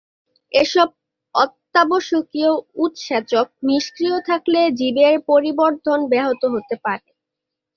[0.53, 0.87] এসব
[1.35, 2.51] অত্যাবশ্যকীয়
[2.83, 7.07] উৎসেচক নিষ্ক্রিয় থাকলে জীবের পরিবর্ধন ব্যাহত হতে পারে।